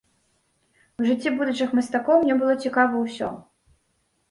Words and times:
У 1.01 1.05
жыцці 1.09 1.33
будучых 1.35 1.69
мастакоў 1.81 2.17
мне 2.25 2.35
было 2.41 2.59
цікава 2.67 3.05
ўсё. 3.05 3.33